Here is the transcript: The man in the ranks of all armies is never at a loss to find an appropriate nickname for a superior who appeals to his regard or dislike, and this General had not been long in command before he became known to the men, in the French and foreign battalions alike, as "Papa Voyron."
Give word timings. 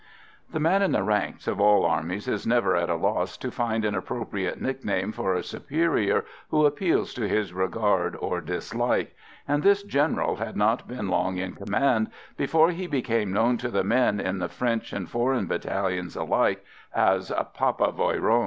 The 0.51 0.59
man 0.59 0.81
in 0.81 0.93
the 0.93 1.03
ranks 1.03 1.47
of 1.47 1.61
all 1.61 1.85
armies 1.85 2.27
is 2.27 2.47
never 2.47 2.75
at 2.75 2.89
a 2.89 2.95
loss 2.95 3.37
to 3.37 3.51
find 3.51 3.85
an 3.85 3.93
appropriate 3.93 4.59
nickname 4.59 5.11
for 5.11 5.35
a 5.35 5.43
superior 5.43 6.25
who 6.49 6.65
appeals 6.65 7.13
to 7.13 7.27
his 7.27 7.53
regard 7.53 8.15
or 8.15 8.41
dislike, 8.41 9.13
and 9.47 9.61
this 9.61 9.83
General 9.83 10.37
had 10.37 10.57
not 10.57 10.87
been 10.87 11.07
long 11.09 11.37
in 11.37 11.53
command 11.53 12.09
before 12.35 12.71
he 12.71 12.87
became 12.87 13.31
known 13.31 13.57
to 13.59 13.69
the 13.69 13.83
men, 13.83 14.19
in 14.19 14.39
the 14.39 14.49
French 14.49 14.91
and 14.91 15.07
foreign 15.07 15.45
battalions 15.45 16.15
alike, 16.15 16.65
as 16.95 17.31
"Papa 17.53 17.91
Voyron." 17.91 18.39